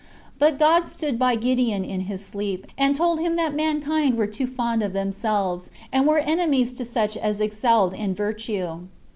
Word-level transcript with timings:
But 0.39 0.57
God 0.57 0.87
stood 0.87 1.19
by 1.19 1.35
Gideon 1.35 1.85
in 1.85 2.01
his 2.09 2.25
sleep, 2.25 2.65
and 2.75 2.95
told 2.95 3.19
him 3.19 3.35
that 3.35 3.53
mankind 3.53 4.17
were 4.17 4.25
too 4.25 4.47
fond 4.47 4.81
of 4.81 4.93
themselves, 4.93 5.69
and 5.91 6.07
were 6.07 6.17
enemies 6.17 6.73
to 6.73 6.85
such 6.85 7.15
as 7.15 7.39
excelled 7.39 7.93
in 7.93 8.15
virtue. 8.15 8.87